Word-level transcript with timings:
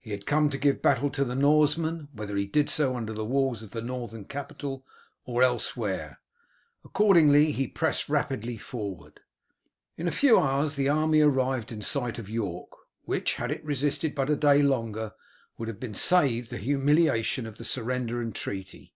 He 0.00 0.10
had 0.12 0.24
come 0.24 0.48
to 0.48 0.56
give 0.56 0.80
battle 0.80 1.10
to 1.10 1.22
the 1.22 1.34
Norsemen, 1.34 2.08
whether 2.14 2.34
he 2.36 2.46
did 2.46 2.70
so 2.70 2.96
under 2.96 3.12
the 3.12 3.26
walls 3.26 3.62
of 3.62 3.72
the 3.72 3.82
northern 3.82 4.24
capital 4.24 4.86
or 5.26 5.42
elsewhere; 5.42 6.18
accordingly 6.82 7.52
he 7.52 7.66
pressed 7.68 8.08
rapidly 8.08 8.56
forward. 8.56 9.20
In 9.98 10.08
a 10.08 10.10
few 10.10 10.38
hours 10.40 10.76
the 10.76 10.88
army 10.88 11.20
arrived 11.20 11.70
in 11.72 11.82
sight 11.82 12.18
of 12.18 12.30
York, 12.30 12.70
which, 13.02 13.34
had 13.34 13.52
it 13.52 13.62
resisted 13.62 14.14
but 14.14 14.30
a 14.30 14.36
day 14.36 14.62
longer, 14.62 15.12
would 15.58 15.68
have 15.68 15.78
been 15.78 15.92
saved 15.92 16.48
the 16.48 16.56
humiliation 16.56 17.44
of 17.46 17.58
the 17.58 17.62
surrender 17.64 18.22
and 18.22 18.34
treaty. 18.34 18.94